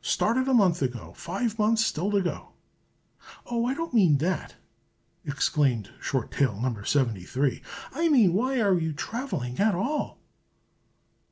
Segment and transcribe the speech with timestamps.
[0.00, 2.52] "Started a month ago; five months still to go."
[3.46, 4.54] "Oh, I don't mean that!"
[5.24, 6.84] exclaimed Short Tail No.
[6.84, 7.60] 73.
[7.92, 10.20] "I mean why are you travelling at all?"